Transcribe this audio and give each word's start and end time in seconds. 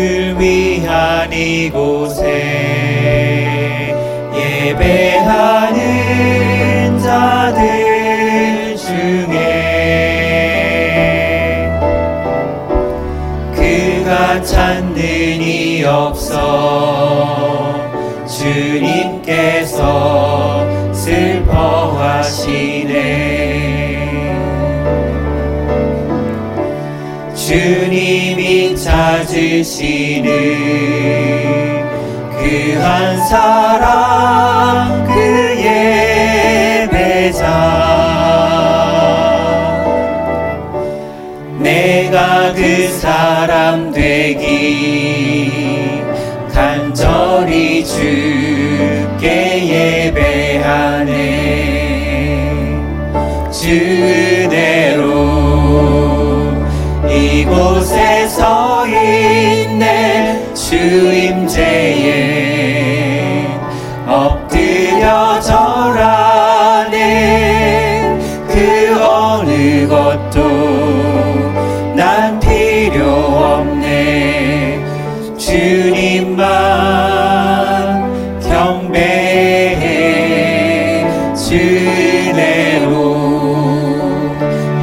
주를 0.00 0.40
위한 0.40 1.30
이곳에 1.30 2.24
예배하는 4.34 5.78
자들 6.98 8.74
중에 8.78 9.38
그가 13.54 14.42
찾는 14.42 14.96
이 14.96 15.84
없어 15.84 17.74
주님께서 18.26 19.80
슬퍼하시네. 20.94 22.40
주님이 27.50 27.89
찾으시는 29.30 30.30
그 32.36 32.80
한 32.82 33.16
사람 33.28 35.04
그 35.06 35.12
예배자 35.56 37.44
내가 41.58 42.52
그 42.54 42.88
사람 42.88 43.92
되기 43.92 45.52
간절히 46.52 47.84
주께 47.84 49.28
예배하네. 50.12 51.10
주대로 53.52 55.00
이곳에 57.08 57.99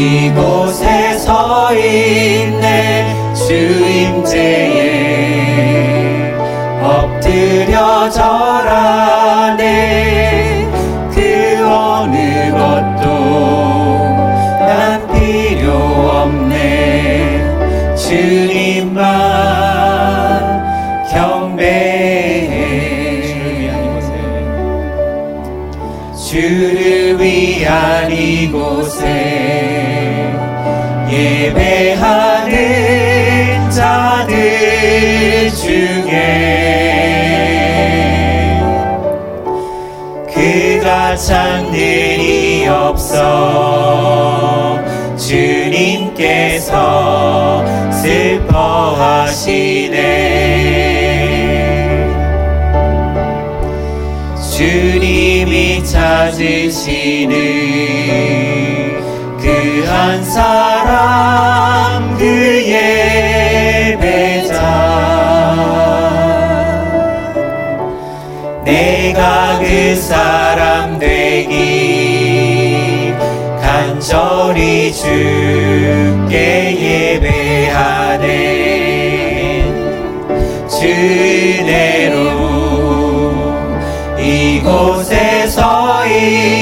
이곳에 0.00 1.18
서 1.18 1.74
있네 1.74 3.34
주임제에. 3.34 4.80
엎드려 6.82 8.08
절하네 8.08 9.66
그 11.12 11.68
어느 11.68 12.50
것도 12.50 13.04
난 14.66 15.06
필요 15.12 15.74
없네. 15.74 17.44
주님만 17.94 19.04
경배해. 21.12 22.80
주를 26.14 27.18
위한 27.20 28.10
이곳에 28.12 29.89
예배하는 31.20 32.56
자들 33.70 35.50
중에 35.50 36.16
그가 40.32 41.14
찾는 41.14 41.74
이 41.78 42.66
없어 42.68 43.98
주님께서 45.18 46.72
슬퍼하시네. 47.92 49.50
주님이 54.56 55.84
찾으시는 55.84 57.30
그 59.38 59.80
한 59.90 60.24
사람 60.24 60.69
그 62.18 62.24
예배자. 63.86 64.54
내가 68.64 69.58
그 69.60 69.96
사람 69.96 70.98
되기 70.98 71.60
간절히 73.62 74.92
주께 74.92 76.34
예배하네. 77.20 78.30
주대로 80.68 82.18
이곳에 84.18 85.46
서있 85.46 86.59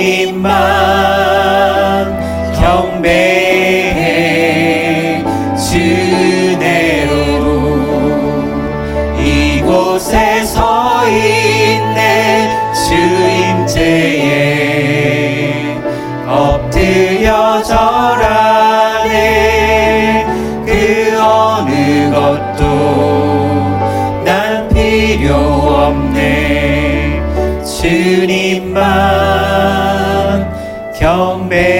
주님 0.00 0.40
없네 31.10 31.79